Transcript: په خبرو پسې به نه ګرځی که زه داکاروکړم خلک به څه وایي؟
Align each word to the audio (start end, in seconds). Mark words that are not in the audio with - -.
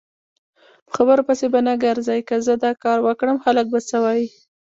په 0.85 0.91
خبرو 0.97 1.25
پسې 1.27 1.45
به 1.53 1.59
نه 1.67 1.73
ګرځی 1.83 2.21
که 2.27 2.35
زه 2.45 2.53
داکاروکړم 2.63 3.37
خلک 3.45 3.65
به 3.73 3.79
څه 3.89 3.97
وایي؟ 4.03 4.27